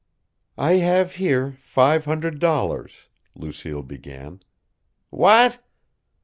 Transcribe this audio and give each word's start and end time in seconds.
"I 0.57 0.77
have 0.77 1.11
here 1.17 1.51
five 1.59 2.05
hundred 2.05 2.39
dollars," 2.39 3.07
Lucille 3.35 3.83
began. 3.83 4.39
"What!" 5.11 5.59